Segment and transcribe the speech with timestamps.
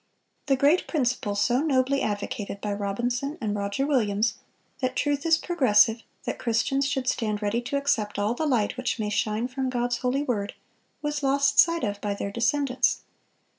[0.47, 4.33] The great principle so nobly advocated by Robinson and Roger Williams,
[4.79, 8.97] that truth is progressive, that Christians should stand ready to accept all the light which
[8.97, 10.55] may shine from God's holy word,
[11.03, 13.01] was lost sight of by their descendants.